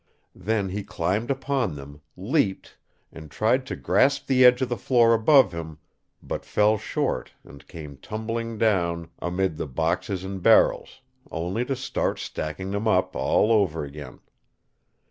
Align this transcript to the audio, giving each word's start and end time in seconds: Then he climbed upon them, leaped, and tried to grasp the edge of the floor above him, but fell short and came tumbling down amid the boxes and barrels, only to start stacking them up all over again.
Then 0.33 0.69
he 0.69 0.83
climbed 0.83 1.29
upon 1.29 1.75
them, 1.75 2.01
leaped, 2.17 2.75
and 3.11 3.29
tried 3.29 3.67
to 3.67 3.75
grasp 3.75 4.25
the 4.25 4.43
edge 4.43 4.63
of 4.63 4.69
the 4.69 4.75
floor 4.75 5.13
above 5.13 5.51
him, 5.51 5.77
but 6.23 6.43
fell 6.43 6.79
short 6.79 7.33
and 7.43 7.67
came 7.67 7.97
tumbling 7.97 8.57
down 8.57 9.11
amid 9.19 9.57
the 9.57 9.67
boxes 9.67 10.23
and 10.23 10.41
barrels, 10.41 11.01
only 11.29 11.63
to 11.65 11.75
start 11.75 12.17
stacking 12.17 12.71
them 12.71 12.87
up 12.87 13.15
all 13.15 13.51
over 13.51 13.83
again. 13.83 14.21